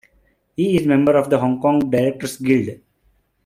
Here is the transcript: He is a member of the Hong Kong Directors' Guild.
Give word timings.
He 0.55 0.77
is 0.77 0.85
a 0.87 0.89
member 0.89 1.15
of 1.15 1.29
the 1.29 1.37
Hong 1.37 1.61
Kong 1.61 1.91
Directors' 1.91 2.37
Guild. 2.37 2.79